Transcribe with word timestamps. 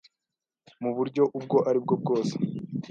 mu 0.81 0.91
buryo 0.95 1.23
ubwo 1.37 1.57
ari 1.69 1.79
bwo 1.83 1.95
bwose. 2.01 2.33